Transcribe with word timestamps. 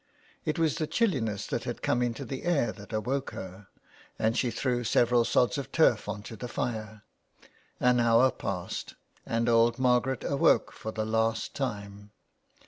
It 0.45 0.57
was 0.57 0.77
the 0.79 0.87
chilliness 0.87 1.45
that 1.45 1.65
had 1.65 1.83
come 1.83 2.01
into 2.01 2.25
the 2.25 2.41
air 2.41 2.71
that 2.71 2.91
awoke 2.91 3.29
her, 3.33 3.67
and 4.17 4.35
she 4.35 4.49
threw 4.49 4.83
several 4.83 5.23
sods 5.23 5.59
of 5.59 5.71
turf 5.71 6.09
on 6.09 6.23
to 6.23 6.35
the 6.35 6.47
fire. 6.47 7.03
An 7.79 7.99
hour 7.99 8.31
passed, 8.31 8.95
and 9.27 9.47
old 9.47 9.77
Margaret 9.77 10.23
awoke 10.23 10.71
for 10.71 10.91
the 10.91 11.05
last 11.05 11.53
time. 11.55 12.09